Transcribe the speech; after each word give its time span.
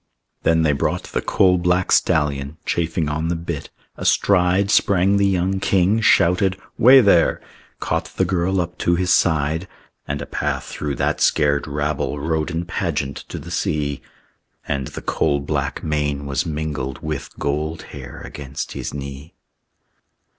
Then 0.41 0.63
they 0.63 0.71
brought 0.71 1.03
the 1.03 1.21
coal 1.21 1.59
black 1.59 1.91
stallion, 1.91 2.57
Chafing 2.65 3.07
on 3.07 3.27
the 3.27 3.35
bit. 3.35 3.69
Astride 3.97 4.71
Sprang 4.71 5.17
the 5.17 5.27
young 5.27 5.59
king; 5.59 5.99
shouted, 6.01 6.57
"Way 6.75 7.01
there!" 7.01 7.39
Caught 7.79 8.05
the 8.17 8.25
girl 8.25 8.59
up 8.59 8.79
to 8.79 8.95
his 8.95 9.11
side; 9.13 9.67
And 10.07 10.19
a 10.19 10.25
path 10.25 10.63
through 10.63 10.95
that 10.95 11.21
scared 11.21 11.67
rabble 11.67 12.19
Rode 12.19 12.49
in 12.49 12.65
pageant 12.65 13.17
to 13.29 13.37
the 13.37 13.51
sea. 13.51 14.01
And 14.67 14.87
the 14.87 15.03
coal 15.03 15.39
black 15.39 15.83
mane 15.83 16.25
was 16.25 16.47
mingled 16.47 17.03
With 17.03 17.37
gold 17.37 17.83
hair 17.93 18.21
against 18.25 18.71
his 18.71 18.95
knee. 18.95 19.35